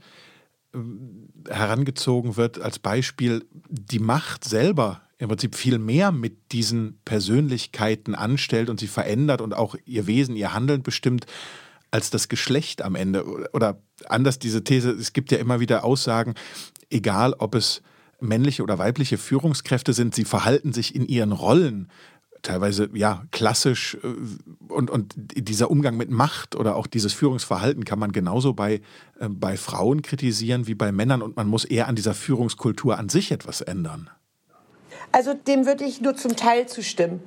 herangezogen 1.48 2.36
wird 2.36 2.60
als 2.60 2.78
Beispiel, 2.78 3.44
die 3.68 3.98
Macht 3.98 4.44
selber 4.44 5.02
im 5.18 5.28
Prinzip 5.28 5.54
viel 5.54 5.78
mehr 5.78 6.10
mit 6.10 6.52
diesen 6.52 6.98
Persönlichkeiten 7.04 8.14
anstellt 8.14 8.68
und 8.68 8.80
sie 8.80 8.88
verändert 8.88 9.40
und 9.40 9.54
auch 9.54 9.76
ihr 9.84 10.06
Wesen, 10.06 10.34
ihr 10.34 10.52
Handeln 10.52 10.82
bestimmt, 10.82 11.26
als 11.92 12.10
das 12.10 12.28
Geschlecht 12.28 12.82
am 12.82 12.96
Ende. 12.96 13.24
Oder 13.52 13.80
anders 14.06 14.38
diese 14.38 14.64
These, 14.64 14.90
es 14.90 15.12
gibt 15.12 15.30
ja 15.30 15.38
immer 15.38 15.60
wieder 15.60 15.84
Aussagen, 15.84 16.34
egal 16.90 17.34
ob 17.34 17.54
es 17.54 17.82
männliche 18.18 18.62
oder 18.62 18.78
weibliche 18.78 19.18
Führungskräfte 19.18 19.92
sind, 19.92 20.14
sie 20.14 20.24
verhalten 20.24 20.72
sich 20.72 20.94
in 20.94 21.06
ihren 21.06 21.32
Rollen 21.32 21.88
teilweise 22.42 22.90
ja 22.92 23.24
klassisch 23.30 23.96
äh, 24.02 24.72
und, 24.72 24.90
und 24.90 25.14
dieser 25.16 25.70
Umgang 25.70 25.96
mit 25.96 26.10
Macht 26.10 26.54
oder 26.54 26.76
auch 26.76 26.86
dieses 26.86 27.12
Führungsverhalten 27.12 27.84
kann 27.84 27.98
man 27.98 28.12
genauso 28.12 28.52
bei, 28.52 28.80
äh, 29.20 29.28
bei 29.28 29.56
Frauen 29.56 30.02
kritisieren 30.02 30.66
wie 30.66 30.74
bei 30.74 30.92
Männern 30.92 31.22
und 31.22 31.36
man 31.36 31.48
muss 31.48 31.64
eher 31.64 31.88
an 31.88 31.96
dieser 31.96 32.14
Führungskultur 32.14 32.98
an 32.98 33.08
sich 33.08 33.32
etwas 33.32 33.60
ändern. 33.60 34.10
Also 35.12 35.34
dem 35.34 35.66
würde 35.66 35.84
ich 35.84 36.00
nur 36.00 36.16
zum 36.16 36.36
Teil 36.36 36.66
zustimmen. 36.66 37.20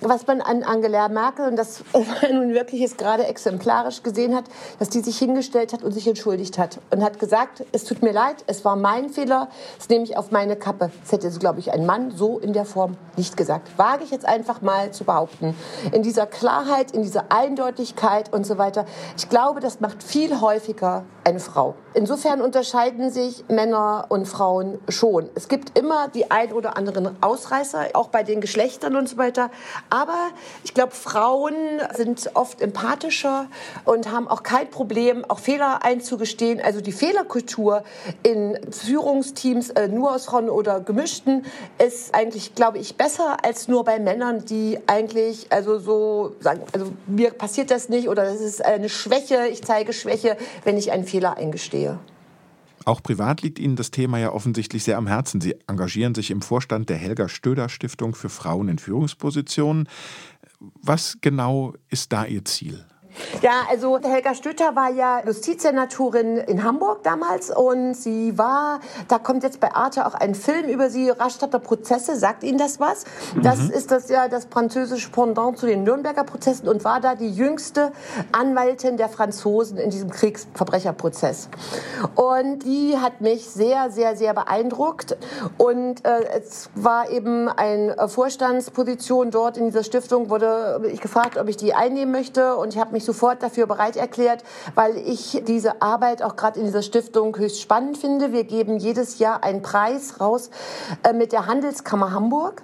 Was 0.00 0.26
man 0.26 0.40
an 0.40 0.62
Angela 0.62 1.08
Merkel, 1.08 1.46
und 1.46 1.56
das 1.56 1.84
nun 2.32 2.54
wirklich 2.54 2.82
ist 2.82 2.98
gerade 2.98 3.26
exemplarisch 3.26 4.02
gesehen 4.02 4.34
hat, 4.34 4.44
dass 4.78 4.88
die 4.88 5.00
sich 5.00 5.18
hingestellt 5.18 5.72
hat 5.72 5.82
und 5.82 5.92
sich 5.92 6.06
entschuldigt 6.06 6.58
hat 6.58 6.78
und 6.90 7.02
hat 7.02 7.18
gesagt, 7.18 7.64
es 7.72 7.84
tut 7.84 8.02
mir 8.02 8.12
leid, 8.12 8.44
es 8.46 8.64
war 8.64 8.76
mein 8.76 9.10
Fehler, 9.10 9.48
das 9.78 9.88
nehme 9.88 10.04
ich 10.04 10.16
auf 10.16 10.30
meine 10.30 10.56
Kappe. 10.56 10.90
Das 11.02 11.12
hätte, 11.12 11.30
glaube 11.38 11.60
ich, 11.60 11.72
ein 11.72 11.86
Mann 11.86 12.10
so 12.10 12.38
in 12.38 12.52
der 12.52 12.64
Form 12.64 12.96
nicht 13.16 13.36
gesagt. 13.36 13.76
Wage 13.78 14.04
ich 14.04 14.10
jetzt 14.10 14.24
einfach 14.24 14.62
mal 14.62 14.90
zu 14.92 15.04
behaupten. 15.04 15.54
In 15.92 16.02
dieser 16.02 16.26
Klarheit, 16.26 16.92
in 16.92 17.02
dieser 17.02 17.26
Eindeutigkeit 17.30 18.32
und 18.32 18.46
so 18.46 18.58
weiter. 18.58 18.86
Ich 19.16 19.28
glaube, 19.28 19.60
das 19.60 19.80
macht 19.80 20.02
viel 20.02 20.40
häufiger 20.40 21.04
eine 21.24 21.40
Frau. 21.40 21.74
Insofern 21.94 22.40
unterscheiden 22.40 23.10
sich 23.10 23.44
Männer 23.48 24.06
und 24.08 24.26
Frauen 24.26 24.78
schon. 24.88 25.28
Es 25.34 25.48
gibt 25.48 25.78
immer 25.78 26.08
die 26.08 26.30
ein 26.30 26.52
oder 26.52 26.76
anderen 26.76 27.22
Ausreißer, 27.22 27.88
auch 27.94 28.08
bei 28.08 28.22
den 28.22 28.40
Geschlechtern 28.40 28.96
und 28.96 29.08
so 29.08 29.18
weiter. 29.18 29.50
Aber 29.90 30.30
ich 30.64 30.74
glaube, 30.74 30.92
Frauen 30.92 31.54
sind 31.94 32.30
oft 32.34 32.60
empathischer 32.60 33.46
und 33.84 34.10
haben 34.10 34.28
auch 34.28 34.42
kein 34.42 34.70
Problem, 34.70 35.24
auch 35.28 35.38
Fehler 35.38 35.84
einzugestehen. 35.84 36.60
Also 36.60 36.80
die 36.80 36.92
Fehlerkultur 36.92 37.84
in 38.22 38.58
Führungsteams, 38.70 39.70
äh, 39.70 39.88
nur 39.88 40.14
aus 40.14 40.26
Frauen 40.26 40.48
oder 40.48 40.80
gemischten, 40.80 41.44
ist 41.78 42.14
eigentlich, 42.14 42.54
glaube 42.54 42.78
ich, 42.78 42.96
besser 42.96 43.44
als 43.44 43.68
nur 43.68 43.84
bei 43.84 43.98
Männern, 43.98 44.44
die 44.44 44.78
eigentlich 44.86 45.46
also 45.50 45.78
so 45.78 46.36
sagen, 46.40 46.62
also 46.72 46.92
mir 47.06 47.30
passiert 47.30 47.70
das 47.70 47.88
nicht 47.88 48.08
oder 48.08 48.24
das 48.24 48.40
ist 48.40 48.64
eine 48.64 48.88
Schwäche, 48.88 49.46
ich 49.48 49.62
zeige 49.62 49.92
Schwäche, 49.92 50.36
wenn 50.64 50.76
ich 50.76 50.92
einen 50.92 51.04
Fehler 51.04 51.36
eingestehe. 51.36 51.98
Auch 52.84 53.02
privat 53.02 53.42
liegt 53.42 53.58
Ihnen 53.58 53.76
das 53.76 53.90
Thema 53.90 54.18
ja 54.18 54.32
offensichtlich 54.32 54.84
sehr 54.84 54.98
am 54.98 55.06
Herzen. 55.06 55.40
Sie 55.40 55.54
engagieren 55.66 56.14
sich 56.14 56.30
im 56.30 56.42
Vorstand 56.42 56.88
der 56.88 56.96
Helga 56.96 57.28
Stöder 57.28 57.68
Stiftung 57.68 58.14
für 58.14 58.28
Frauen 58.28 58.68
in 58.68 58.78
Führungspositionen. 58.78 59.88
Was 60.80 61.18
genau 61.20 61.74
ist 61.88 62.12
da 62.12 62.24
Ihr 62.24 62.44
Ziel? 62.44 62.84
Ja, 63.42 63.62
also 63.70 63.98
Helga 64.02 64.34
Stötter 64.34 64.74
war 64.76 64.90
ja 64.90 65.22
Justizsenatorin 65.24 66.36
in 66.36 66.64
Hamburg 66.64 67.02
damals 67.02 67.50
und 67.50 67.94
sie 67.94 68.36
war, 68.38 68.80
da 69.08 69.18
kommt 69.18 69.42
jetzt 69.42 69.60
bei 69.60 69.74
Arte 69.74 70.06
auch 70.06 70.14
ein 70.14 70.34
Film 70.34 70.68
über 70.68 70.90
sie, 70.90 71.10
Rastatter 71.10 71.58
Prozesse, 71.58 72.16
sagt 72.16 72.42
Ihnen 72.42 72.58
das 72.58 72.80
was? 72.80 73.04
Das 73.42 73.58
mhm. 73.58 73.70
ist 73.70 73.90
das 73.90 74.08
ja 74.08 74.28
das 74.28 74.46
französische 74.46 75.10
Pendant 75.10 75.58
zu 75.58 75.66
den 75.66 75.84
Nürnberger 75.84 76.24
Prozessen 76.24 76.68
und 76.68 76.84
war 76.84 77.00
da 77.00 77.14
die 77.14 77.30
jüngste 77.30 77.92
Anwältin 78.32 78.96
der 78.96 79.08
Franzosen 79.08 79.78
in 79.78 79.90
diesem 79.90 80.10
Kriegsverbrecherprozess. 80.10 81.48
Und 82.14 82.60
die 82.60 82.96
hat 82.98 83.20
mich 83.20 83.48
sehr, 83.48 83.90
sehr, 83.90 84.16
sehr 84.16 84.34
beeindruckt 84.34 85.16
und 85.58 86.04
äh, 86.04 86.24
es 86.38 86.70
war 86.74 87.10
eben 87.10 87.48
eine 87.48 88.08
Vorstandsposition 88.08 89.30
dort 89.30 89.56
in 89.56 89.66
dieser 89.66 89.84
Stiftung, 89.84 90.30
wurde 90.30 90.82
ich 90.92 91.00
gefragt, 91.00 91.36
ob 91.38 91.48
ich 91.48 91.56
die 91.56 91.74
einnehmen 91.74 92.12
möchte 92.12 92.56
und 92.56 92.74
ich 92.74 92.80
habe 92.80 92.92
mich 92.92 93.01
mich 93.02 93.04
sofort 93.04 93.42
dafür 93.42 93.66
bereit 93.66 93.96
erklärt, 93.96 94.44
weil 94.74 94.96
ich 94.96 95.42
diese 95.46 95.82
Arbeit 95.82 96.22
auch 96.22 96.36
gerade 96.36 96.60
in 96.60 96.66
dieser 96.66 96.82
Stiftung 96.82 97.36
höchst 97.36 97.60
spannend 97.60 97.98
finde. 97.98 98.32
Wir 98.32 98.44
geben 98.44 98.78
jedes 98.78 99.18
Jahr 99.18 99.42
einen 99.42 99.62
Preis 99.62 100.20
raus 100.20 100.50
äh, 101.02 101.12
mit 101.12 101.32
der 101.32 101.46
Handelskammer 101.46 102.12
Hamburg. 102.12 102.62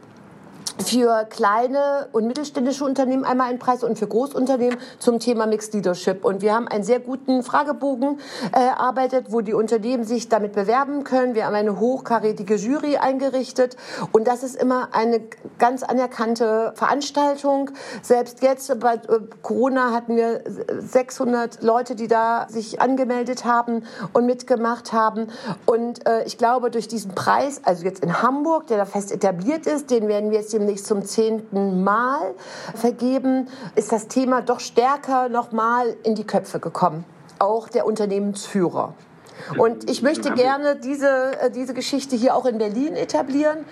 Für 0.83 1.25
kleine 1.29 2.09
und 2.13 2.27
mittelständische 2.27 2.85
Unternehmen 2.85 3.25
einmal 3.25 3.49
einen 3.49 3.59
Preis 3.59 3.83
und 3.83 3.99
für 3.99 4.07
Großunternehmen 4.07 4.79
zum 4.99 5.19
Thema 5.19 5.47
Mixed 5.47 5.75
Leadership. 5.75 6.25
Und 6.25 6.43
wir 6.43 6.55
haben 6.55 6.69
einen 6.69 6.85
sehr 6.85 7.01
guten 7.01 7.43
Fragebogen 7.43 8.21
äh, 8.53 8.61
erarbeitet, 8.61 9.27
wo 9.31 9.41
die 9.41 9.55
Unternehmen 9.55 10.05
sich 10.05 10.29
damit 10.29 10.53
bewerben 10.53 11.05
können. 11.05 11.35
Wir 11.35 11.47
haben 11.47 11.55
eine 11.55 11.79
hochkarätige 11.81 12.55
Jury 12.55 12.97
eingerichtet 12.97 13.77
und 14.13 14.27
das 14.27 14.43
ist 14.43 14.57
immer 14.57 14.89
eine 14.93 15.21
ganz 15.59 15.83
anerkannte 15.83 16.73
Veranstaltung. 16.77 17.71
Selbst 18.03 18.43
jetzt 18.43 18.79
bei 18.81 18.95
äh, 18.95 19.01
Corona 19.43 19.93
hatten 19.93 20.17
wir 20.17 20.43
600 20.79 21.63
Leute, 21.63 21.95
die 21.95 22.09
da 22.09 22.47
sich 22.49 22.81
angemeldet 22.81 23.45
haben 23.45 23.85
und 24.13 24.27
mitgemacht 24.27 24.93
haben. 24.93 25.29
Und 25.67 26.07
äh, 26.07 26.25
ich 26.25 26.39
glaube, 26.39 26.71
durch 26.71 26.89
diesen 26.89 27.15
Preis, 27.15 27.61
also 27.65 27.85
jetzt 27.85 28.03
in 28.03 28.23
Hamburg, 28.23 28.67
der 28.69 28.79
da 28.79 28.85
fest 28.85 29.13
etabliert 29.13 29.67
ist, 29.67 29.91
den 29.91 30.09
werden 30.09 30.31
wir 30.31 30.39
jetzt 30.39 30.55
demnächst 30.69 30.87
zum 30.87 31.03
zehnten 31.03 31.83
Mal 31.83 32.35
vergeben, 32.75 33.49
ist 33.75 33.91
das 33.91 34.07
Thema 34.07 34.43
doch 34.43 34.61
stärker 34.61 35.31
nochmal 35.31 35.97
in 36.03 36.15
die 36.15 36.25
Köpfe 36.25 36.61
gekommen. 36.61 37.07
Auch 37.39 37.69
der 37.71 37.87
Unternehmensführer. 37.87 38.93
Und 39.57 39.89
ich 39.89 40.03
möchte 40.03 40.33
gerne 40.33 40.77
diese, 40.77 41.41
äh, 41.41 41.51
diese 41.51 41.73
Geschichte 41.73 42.17
hier 42.17 42.35
auch 42.35 42.45
in 42.45 42.59
Berlin 42.59 42.97
etablieren 42.97 43.65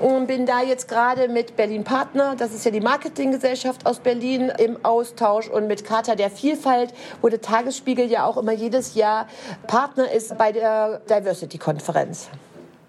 und 0.00 0.26
bin 0.26 0.44
da 0.44 0.60
jetzt 0.60 0.88
gerade 0.88 1.28
mit 1.28 1.56
Berlin 1.56 1.84
Partner, 1.84 2.34
das 2.36 2.52
ist 2.52 2.64
ja 2.64 2.70
die 2.70 2.80
Marketinggesellschaft 2.80 3.86
aus 3.86 4.00
Berlin, 4.00 4.52
im 4.58 4.84
Austausch 4.84 5.48
und 5.48 5.68
mit 5.68 5.84
Charta 5.84 6.16
der 6.16 6.28
Vielfalt, 6.28 6.92
wo 7.22 7.28
der 7.28 7.40
Tagesspiegel 7.40 8.10
ja 8.10 8.26
auch 8.26 8.36
immer 8.36 8.52
jedes 8.52 8.94
Jahr 8.94 9.26
Partner 9.68 10.10
ist 10.10 10.36
bei 10.36 10.52
der 10.52 11.00
Diversity-Konferenz. 11.08 12.28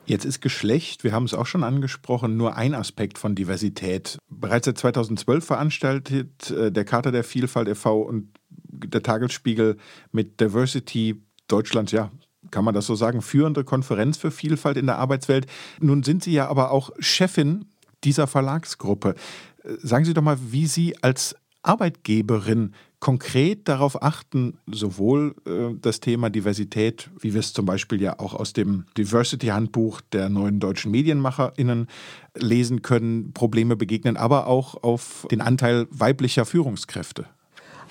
Jetzt 0.06 0.26
ist 0.26 0.42
Geschlecht, 0.42 1.04
wir 1.04 1.14
haben 1.14 1.24
es 1.24 1.34
auch 1.34 1.46
schon 1.46 1.64
angesprochen, 1.64 2.36
nur 2.36 2.58
ein 2.58 2.74
Aspekt 2.74 3.18
von 3.18 3.36
Diversität. 3.36 4.18
Bereits 4.30 4.66
seit 4.66 4.78
2012 4.78 5.46
veranstaltet 5.46 6.52
äh, 6.52 6.72
der 6.72 6.84
Charta 6.84 7.12
der 7.12 7.24
Vielfalt 7.24 7.70
e.V. 7.70 8.02
und 8.02 8.30
der 8.50 9.02
Tagesspiegel 9.02 9.78
mit 10.12 10.40
Diversity 10.42 11.22
Deutschlands 11.48 11.92
ja 11.92 12.12
kann 12.52 12.66
man 12.66 12.76
das 12.76 12.86
so 12.86 12.94
sagen, 12.94 13.22
führende 13.22 13.64
Konferenz 13.64 14.18
für 14.18 14.30
Vielfalt 14.30 14.78
in 14.78 14.86
der 14.86 15.00
Arbeitswelt. 15.00 15.48
Nun 15.80 16.04
sind 16.04 16.24
Sie 16.24 16.34
ja 16.34 16.48
aber 16.50 16.72
auch 16.72 16.92
Chefin 17.00 17.66
dieser 18.04 18.28
Verlagsgruppe. 18.28 19.16
Sagen 19.82 20.06
Sie 20.06 20.14
doch 20.14 20.22
mal, 20.22 20.38
wie 20.52 20.68
Sie 20.68 21.02
als 21.02 21.36
Arbeitgeberin 21.64 22.74
konkret 23.00 23.68
darauf 23.68 24.02
achten, 24.02 24.58
sowohl 24.66 25.36
äh, 25.46 25.76
das 25.82 26.00
Thema 26.00 26.30
Diversität, 26.30 27.10
wie 27.20 27.34
wir 27.34 27.42
es 27.42 27.52
zum 27.52 27.66
Beispiel 27.66 28.02
ja 28.02 28.20
auch 28.20 28.34
aus 28.34 28.54
dem 28.54 28.86
Diversity-Handbuch 28.98 30.00
der 30.14 30.30
neuen 30.30 30.60
deutschen 30.60 30.92
MedienmacherInnen 30.92 31.88
lesen 32.36 32.82
können, 32.82 33.34
Probleme 33.34 33.76
begegnen, 33.76 34.16
aber 34.16 34.48
auch 34.48 34.84
auf 34.84 35.28
den 35.32 35.42
Anteil 35.42 35.88
weiblicher 35.90 36.46
Führungskräfte. 36.46 37.26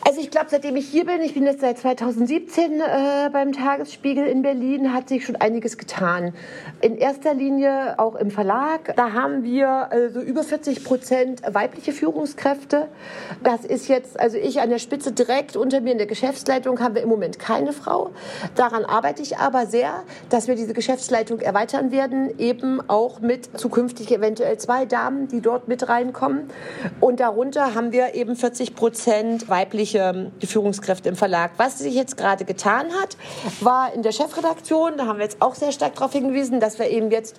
Also 0.05 0.21
ich 0.21 0.33
glaube, 0.33 0.47
seitdem 0.51 0.75
ich 0.75 0.89
hier 0.89 1.07
bin, 1.07 1.21
ich 1.21 1.35
bin 1.35 1.45
jetzt 1.45 1.61
seit 1.61 1.79
2017 1.79 2.81
äh, 2.81 3.31
beim 3.33 3.53
Tagesspiegel 3.53 4.27
in 4.27 4.43
Berlin, 4.43 4.93
hat 4.93 5.09
sich 5.09 5.25
schon 5.25 5.37
einiges 5.37 5.79
getan. 5.79 6.35
In 6.81 6.97
erster 6.97 7.35
Linie 7.35 8.01
auch 8.01 8.17
im 8.17 8.33
Verlag. 8.33 8.97
Da 8.97 9.13
haben 9.13 9.45
wir 9.45 9.91
äh, 9.93 10.09
so 10.09 10.21
über 10.21 10.43
40 10.43 10.83
Prozent 10.83 11.43
weibliche 11.47 11.93
Führungskräfte. 11.93 12.89
Das 13.45 13.65
ist 13.65 13.87
jetzt, 13.87 14.19
also 14.19 14.37
ich 14.39 14.61
an 14.61 14.71
der 14.71 14.81
Spitze 14.81 15.13
direkt 15.13 15.57
unter 15.57 15.81
mir 15.81 15.93
in 15.93 15.99
der 15.99 16.09
Geschäftsleitung 16.09 16.81
haben 16.81 16.97
wir 16.97 17.03
im 17.03 17.09
Moment 17.09 17.39
keine 17.39 17.73
Frau. 17.73 18.11
Daran 18.57 18.85
arbeite 18.85 19.23
ich 19.23 19.39
aber 19.39 19.67
sehr, 19.67 20.03
dass 20.31 20.49
wir 20.49 20.57
diese 20.57 20.75
Geschäftsleitung 20.75 21.39
erweitern 21.39 21.93
werden, 21.93 22.41
eben 22.41 22.81
auch 22.89 23.21
mit 23.21 23.57
zukünftig 23.57 24.11
eventuell 24.11 24.59
zwei 24.59 24.85
Damen, 24.85 25.29
die 25.29 25.41
dort 25.41 25.69
mit 25.69 25.89
reinkommen. 25.89 26.51
Und 26.99 27.21
darunter 27.21 27.77
haben 27.77 27.93
wir 27.93 28.17
eben 28.17 28.35
40 28.35 28.75
Prozent 28.75 29.49
weibliche 29.49 29.92
weibliche 29.95 30.31
Führungskräfte 30.47 31.09
im 31.09 31.17
Verlag. 31.17 31.53
Was 31.57 31.79
sich 31.79 31.95
jetzt 31.95 32.17
gerade 32.17 32.45
getan 32.45 32.87
hat, 33.01 33.17
war 33.61 33.93
in 33.95 34.03
der 34.03 34.13
Chefredaktion, 34.13 34.97
da 34.97 35.07
haben 35.07 35.19
wir 35.19 35.25
jetzt 35.25 35.41
auch 35.41 35.55
sehr 35.55 35.73
stark 35.73 35.95
darauf 35.95 36.13
hingewiesen, 36.13 36.61
dass 36.61 36.79
wir 36.79 36.89
eben 36.89 37.11
jetzt 37.11 37.37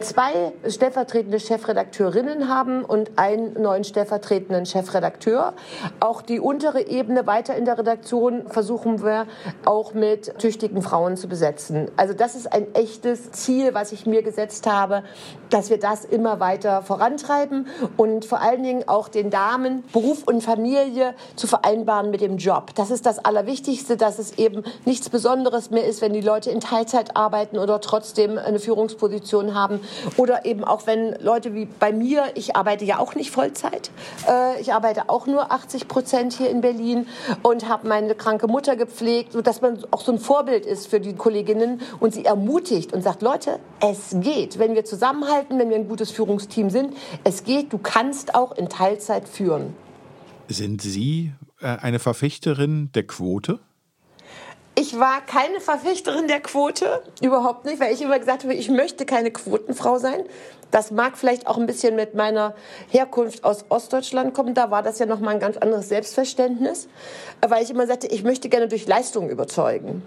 zwei 0.00 0.52
stellvertretende 0.68 1.40
Chefredakteurinnen 1.40 2.48
haben 2.48 2.84
und 2.84 3.12
einen 3.16 3.60
neuen 3.60 3.84
stellvertretenden 3.84 4.66
Chefredakteur. 4.66 5.54
Auch 6.00 6.22
die 6.22 6.40
untere 6.40 6.86
Ebene 6.86 7.26
weiter 7.26 7.56
in 7.56 7.64
der 7.64 7.78
Redaktion 7.78 8.48
versuchen 8.48 9.02
wir 9.02 9.26
auch 9.64 9.94
mit 9.94 10.38
tüchtigen 10.38 10.82
Frauen 10.82 11.16
zu 11.16 11.28
besetzen. 11.28 11.90
Also 11.96 12.14
das 12.14 12.34
ist 12.34 12.52
ein 12.52 12.74
echtes 12.74 13.32
Ziel, 13.32 13.74
was 13.74 13.92
ich 13.92 14.06
mir 14.06 14.22
gesetzt 14.22 14.66
habe, 14.66 15.02
dass 15.50 15.70
wir 15.70 15.78
das 15.78 16.04
immer 16.04 16.40
weiter 16.40 16.82
vorantreiben 16.82 17.66
und 17.96 18.24
vor 18.24 18.40
allen 18.40 18.62
Dingen 18.62 18.88
auch 18.88 19.08
den 19.08 19.30
Damen 19.30 19.84
Beruf 19.92 20.22
und 20.24 20.42
Familie 20.42 21.14
zu 21.36 21.46
vereinbaren 21.46 21.89
vereinbaren 21.90 22.10
mit 22.10 22.20
dem 22.20 22.36
Job. 22.36 22.74
Das 22.76 22.90
ist 22.90 23.04
das 23.04 23.18
Allerwichtigste, 23.18 23.96
dass 23.96 24.18
es 24.18 24.38
eben 24.38 24.62
nichts 24.84 25.08
Besonderes 25.08 25.70
mehr 25.70 25.84
ist, 25.84 26.00
wenn 26.00 26.12
die 26.12 26.20
Leute 26.20 26.50
in 26.50 26.60
Teilzeit 26.60 27.16
arbeiten 27.16 27.58
oder 27.58 27.80
trotzdem 27.80 28.38
eine 28.38 28.60
Führungsposition 28.60 29.54
haben. 29.54 29.80
Oder 30.16 30.44
eben 30.44 30.62
auch 30.64 30.86
wenn 30.86 31.16
Leute 31.20 31.54
wie 31.54 31.66
bei 31.66 31.92
mir, 31.92 32.24
ich 32.34 32.54
arbeite 32.54 32.84
ja 32.84 32.98
auch 32.98 33.14
nicht 33.14 33.30
Vollzeit. 33.30 33.90
Äh, 34.28 34.60
ich 34.60 34.72
arbeite 34.72 35.08
auch 35.08 35.26
nur 35.26 35.50
80 35.50 35.88
Prozent 35.88 36.32
hier 36.34 36.48
in 36.48 36.60
Berlin 36.60 37.06
und 37.42 37.68
habe 37.68 37.88
meine 37.88 38.14
kranke 38.14 38.46
Mutter 38.46 38.76
gepflegt, 38.76 39.32
sodass 39.32 39.60
man 39.60 39.78
auch 39.90 40.02
so 40.02 40.12
ein 40.12 40.18
Vorbild 40.18 40.66
ist 40.66 40.86
für 40.86 41.00
die 41.00 41.14
Kolleginnen 41.14 41.80
und 41.98 42.14
sie 42.14 42.24
ermutigt 42.24 42.92
und 42.92 43.02
sagt, 43.02 43.22
Leute, 43.22 43.58
es 43.80 44.14
geht. 44.20 44.58
Wenn 44.58 44.74
wir 44.74 44.84
zusammenhalten, 44.84 45.58
wenn 45.58 45.70
wir 45.70 45.76
ein 45.76 45.88
gutes 45.88 46.10
Führungsteam 46.10 46.70
sind, 46.70 46.94
es 47.24 47.44
geht, 47.44 47.72
du 47.72 47.78
kannst 47.78 48.34
auch 48.34 48.56
in 48.56 48.68
Teilzeit 48.68 49.28
führen. 49.28 49.74
Sind 50.48 50.82
Sie 50.82 51.32
eine 51.60 51.98
Verfechterin 51.98 52.90
der 52.92 53.06
Quote? 53.06 53.60
Ich 54.76 54.98
war 54.98 55.20
keine 55.20 55.60
Verfechterin 55.60 56.28
der 56.28 56.40
Quote, 56.40 57.02
überhaupt 57.20 57.66
nicht, 57.66 57.80
weil 57.80 57.92
ich 57.92 58.00
immer 58.00 58.18
gesagt 58.18 58.44
habe, 58.44 58.54
ich 58.54 58.70
möchte 58.70 59.04
keine 59.04 59.30
Quotenfrau 59.30 59.98
sein. 59.98 60.24
Das 60.70 60.90
mag 60.90 61.18
vielleicht 61.18 61.46
auch 61.46 61.58
ein 61.58 61.66
bisschen 61.66 61.96
mit 61.96 62.14
meiner 62.14 62.54
Herkunft 62.88 63.44
aus 63.44 63.64
Ostdeutschland 63.68 64.32
kommen. 64.32 64.54
Da 64.54 64.70
war 64.70 64.82
das 64.82 64.98
ja 64.98 65.06
noch 65.06 65.20
mal 65.20 65.32
ein 65.32 65.40
ganz 65.40 65.56
anderes 65.56 65.88
Selbstverständnis, 65.88 66.88
weil 67.46 67.62
ich 67.62 67.70
immer 67.70 67.86
sagte, 67.86 68.06
ich 68.06 68.22
möchte 68.22 68.48
gerne 68.48 68.68
durch 68.68 68.86
Leistung 68.86 69.28
überzeugen. 69.28 70.02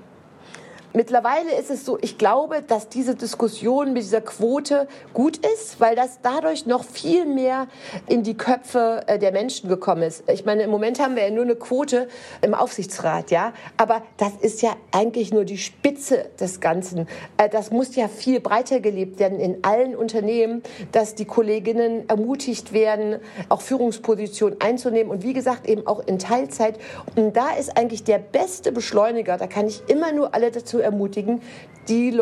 Mittlerweile 0.96 1.56
ist 1.60 1.72
es 1.72 1.86
so, 1.86 1.98
ich 2.02 2.20
glaube, 2.20 2.62
dass 2.62 2.88
diese 2.88 3.16
Diskussion 3.16 3.94
mit 3.94 4.04
dieser 4.04 4.22
Quote 4.22 4.88
gut 5.12 5.38
ist, 5.38 5.80
weil 5.80 5.96
das 5.96 6.20
dadurch 6.22 6.68
noch 6.68 6.84
viel 6.84 7.26
mehr 7.26 7.68
in 8.08 8.22
die 8.22 8.38
Köpfe 8.38 9.02
äh, 9.08 9.18
der 9.18 9.32
Menschen 9.32 9.70
gekommen 9.70 10.04
ist. 10.04 10.24
Ich 10.30 10.46
meine, 10.46 10.62
im 10.62 10.70
Moment 10.70 11.00
haben 11.00 11.16
wir 11.16 11.24
ja 11.24 11.32
nur 11.32 11.46
eine 11.46 11.56
Quote 11.56 12.08
im 12.44 12.54
Aufsichtsrat, 12.54 13.32
ja, 13.32 13.54
aber 13.76 14.04
das 14.18 14.34
ist 14.40 14.62
ja 14.62 14.76
eigentlich 14.92 15.34
nur 15.34 15.46
die 15.46 15.58
Spitze 15.58 16.30
des 16.40 16.60
Ganzen. 16.60 17.08
Äh, 17.38 17.50
das 17.50 17.72
muss 17.72 17.96
ja 17.96 18.08
viel 18.08 18.40
breiter 18.40 18.80
gelebt 18.80 19.18
werden 19.18 19.40
in 19.40 19.64
allen 19.64 19.96
Unternehmen, 19.96 20.62
dass 20.92 21.16
die 21.16 21.26
Kolleginnen 21.26 22.08
ermutigt 22.08 22.72
werden, 22.72 23.18
auch 23.50 23.62
Führungspositionen 23.62 24.62
einzunehmen 24.62 25.12
und 25.12 25.24
wie 25.24 25.34
gesagt 25.34 25.68
eben 25.68 25.88
auch 25.88 26.06
in 26.06 26.20
Teilzeit. 26.20 26.78
Und 27.16 27.36
da 27.36 27.50
ist 27.58 27.76
eigentlich 27.76 28.04
der 28.04 28.20
beste 28.20 28.72
Beschleuniger, 28.72 29.38
da 29.38 29.48
kann 29.48 29.66
ich 29.66 29.82
immer 29.88 30.12
nur 30.12 30.36
alle 30.36 30.52
dazu 30.52 30.83
ermutigen, 30.84 31.42
die 31.90 32.20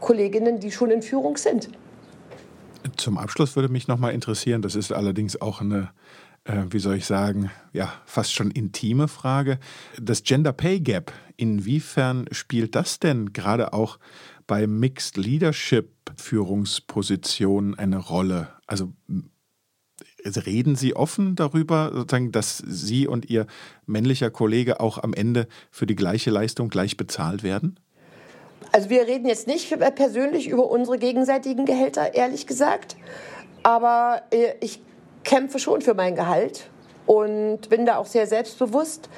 Kolleginnen, 0.00 0.60
die 0.60 0.70
schon 0.70 0.90
in 0.90 1.02
Führung 1.02 1.36
sind. 1.36 1.68
Zum 2.96 3.18
Abschluss 3.18 3.56
würde 3.56 3.68
mich 3.68 3.88
noch 3.88 3.98
mal 3.98 4.10
interessieren, 4.10 4.62
das 4.62 4.76
ist 4.76 4.92
allerdings 4.92 5.40
auch 5.40 5.60
eine, 5.60 5.90
äh, 6.44 6.64
wie 6.70 6.78
soll 6.78 6.96
ich 6.96 7.06
sagen, 7.06 7.50
ja, 7.72 7.92
fast 8.04 8.34
schon 8.34 8.50
intime 8.50 9.08
Frage. 9.08 9.58
Das 10.00 10.22
Gender 10.22 10.52
Pay 10.52 10.80
Gap, 10.80 11.12
inwiefern 11.36 12.26
spielt 12.30 12.74
das 12.74 13.00
denn 13.00 13.32
gerade 13.32 13.72
auch 13.72 13.98
bei 14.46 14.66
Mixed 14.66 15.16
Leadership 15.16 15.90
Führungspositionen 16.16 17.78
eine 17.78 17.96
Rolle? 17.96 18.48
Also 18.66 18.92
reden 20.24 20.76
Sie 20.76 20.96
offen 20.96 21.36
darüber, 21.36 21.90
sozusagen, 21.92 22.32
dass 22.32 22.58
Sie 22.58 23.06
und 23.06 23.28
Ihr 23.30 23.46
männlicher 23.86 24.30
Kollege 24.30 24.80
auch 24.80 25.02
am 25.02 25.14
Ende 25.14 25.48
für 25.70 25.86
die 25.86 25.96
gleiche 25.96 26.30
Leistung 26.30 26.68
gleich 26.68 26.96
bezahlt 26.96 27.42
werden? 27.42 27.78
Also 28.72 28.90
wir 28.90 29.06
reden 29.06 29.26
jetzt 29.26 29.46
nicht 29.46 29.76
persönlich 29.94 30.48
über 30.48 30.68
unsere 30.70 30.98
gegenseitigen 30.98 31.64
Gehälter, 31.64 32.14
ehrlich 32.14 32.46
gesagt. 32.46 32.96
Aber 33.62 34.22
äh, 34.30 34.54
ich 34.60 34.80
kämpfe 35.24 35.58
schon 35.58 35.80
für 35.80 35.94
mein 35.94 36.14
Gehalt 36.14 36.68
und 37.06 37.68
bin 37.68 37.86
da 37.86 37.96
auch 37.96 38.06
sehr 38.06 38.26
selbstbewusst. 38.26 39.08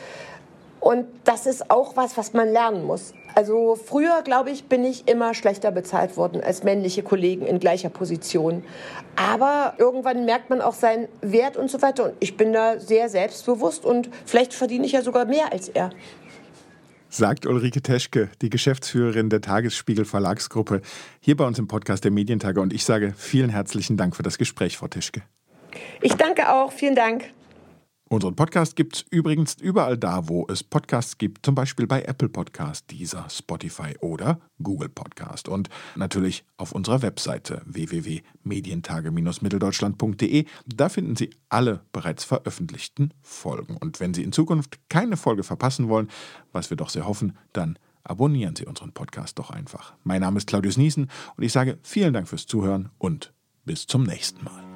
Und 0.81 1.07
das 1.25 1.47
ist 1.47 1.71
auch 1.71 1.97
was, 1.97 2.17
was 2.17 2.33
man 2.33 2.49
lernen 2.49 2.85
muss. 2.85 3.13
Also 3.35 3.75
früher, 3.75 4.23
glaube 4.23 4.51
ich, 4.51 4.65
bin 4.65 4.85
ich 4.85 5.09
immer 5.09 5.35
schlechter 5.35 5.71
bezahlt 5.71 6.17
worden 6.17 6.43
als 6.43 6.63
männliche 6.63 7.03
Kollegen 7.03 7.45
in 7.45 7.59
gleicher 7.59 7.91
Position. 7.91 8.65
Aber 9.17 9.75
irgendwann 9.79 10.25
merkt 10.25 10.49
man 10.49 10.63
auch 10.63 10.75
seinen 10.75 11.09
Wert 11.21 11.57
und 11.57 11.71
so 11.71 11.83
weiter. 11.83 12.05
Und 12.05 12.15
ich 12.21 12.37
bin 12.37 12.53
da 12.53 12.79
sehr 12.79 13.09
selbstbewusst 13.09 13.85
und 13.85 14.09
vielleicht 14.25 14.55
verdiene 14.55 14.87
ich 14.87 14.93
ja 14.93 15.03
sogar 15.03 15.25
mehr 15.27 15.53
als 15.53 15.69
er 15.69 15.91
sagt 17.17 17.47
Ulrike 17.47 17.83
Teschke, 17.83 18.29
die 18.43 18.51
Geschäftsführerin 18.51 19.31
der 19.31 19.41
Tagesspiegel 19.41 20.05
Verlagsgruppe, 20.05 20.83
hier 21.21 21.37
bei 21.37 21.45
uns 21.45 21.59
im 21.59 21.69
Podcast 21.69 22.05
der 22.05 22.11
Medientage. 22.11 22.61
Und 22.61 22.73
ich 22.73 22.85
sage 22.85 23.15
vielen 23.17 23.51
herzlichen 23.51 23.97
Dank 23.97 24.17
für 24.17 24.23
das 24.23 24.39
Gespräch, 24.39 24.77
Frau 24.77 24.89
Teschke. 24.89 25.23
Ich 26.01 26.15
danke 26.15 26.53
auch. 26.53 26.73
Vielen 26.73 26.95
Dank. 26.95 27.25
Unseren 28.09 28.37
Podcast 28.37 28.77
gibt 28.77 28.95
es 28.95 29.05
übrigens 29.11 29.55
überall 29.55 29.99
da, 29.99 30.29
wo 30.29 30.47
es 30.49 30.63
Podcasts 30.63 31.19
gibt, 31.19 31.45
zum 31.45 31.57
Beispiel 31.57 31.89
bei 31.89 32.03
Apple 32.03 32.29
Podcast, 32.29 32.89
dieser 32.93 33.29
Spotify 33.29 33.97
oder 33.99 34.39
Google 34.63 34.89
Podcast. 34.89 35.49
Und 35.49 35.71
natürlich 35.97 36.45
auf 36.57 36.71
unserer 36.71 37.03
Webseite 37.03 37.63
www.medientage-mitteldeutschland.de. 37.65 40.47
Da 40.67 40.89
finden 40.89 41.17
Sie 41.17 41.31
alle 41.49 41.81
bereits 41.91 42.23
veröffentlichten 42.23 43.13
Folgen. 43.23 43.77
Und 43.77 43.99
wenn 43.99 44.15
Sie 44.15 44.23
in 44.23 44.31
Zukunft 44.31 44.79
keine 44.89 45.17
Folge 45.17 45.43
verpassen 45.43 45.89
wollen, 45.89 46.07
was 46.53 46.71
wir 46.71 46.77
doch 46.77 46.91
sehr 46.91 47.09
hoffen, 47.09 47.37
dann 47.53 47.77
abonnieren 48.05 48.55
Sie 48.55 48.67
unseren 48.67 48.93
Podcast 48.93 49.37
doch 49.41 49.51
einfach. 49.51 49.97
Mein 50.05 50.21
Name 50.21 50.39
ist 50.39 50.47
Claudius 50.47 50.77
Niesen 50.77 51.11
und 51.37 51.43
ich 51.43 51.51
sage 51.51 51.77
vielen 51.83 52.13
Dank 52.13 52.29
fürs 52.29 52.47
Zuhören 52.47 52.91
und 52.99 53.33
bis 53.65 53.89
zum 53.89 54.05
nächsten 54.05 54.45
Mal. 54.45 54.76